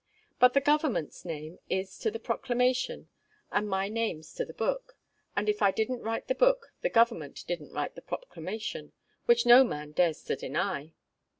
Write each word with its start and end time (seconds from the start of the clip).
But 0.39 0.53
the 0.55 0.61
"Government's" 0.61 1.25
name 1.25 1.59
is 1.69 1.99
to 1.99 2.09
the 2.09 2.17
proclamation, 2.17 3.09
and 3.51 3.69
my 3.69 3.87
name's 3.87 4.33
to 4.33 4.43
the 4.43 4.51
book; 4.51 4.97
and 5.35 5.47
if 5.47 5.61
I 5.61 5.69
didn't 5.69 6.01
write 6.01 6.27
the 6.27 6.33
book, 6.33 6.71
the 6.81 6.89
"Government" 6.89 7.43
didn't 7.47 7.71
write 7.71 7.93
the 7.93 8.01
proclamation, 8.01 8.93
which 9.27 9.45
no 9.45 9.63
man 9.63 9.91
dares 9.91 10.23
to 10.23 10.35
deny! 10.35 10.95